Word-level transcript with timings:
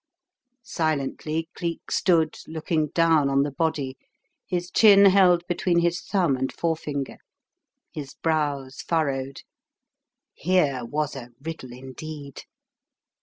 Silently 0.63 1.47
Cleek 1.53 1.91
stood 1.91 2.35
looking 2.47 2.87
down 2.87 3.29
on 3.29 3.43
the 3.43 3.51
body, 3.51 3.97
his 4.47 4.71
chin 4.71 5.05
held 5.05 5.45
between 5.45 5.77
his 5.77 6.01
thumb 6.01 6.35
and 6.35 6.51
forefinger, 6.51 7.19
his 7.93 8.15
brows 8.15 8.81
furrowed. 8.81 9.41
Here 10.33 10.83
was 10.83 11.15
a 11.15 11.29
riddle 11.39 11.71
indeed. 11.71 12.45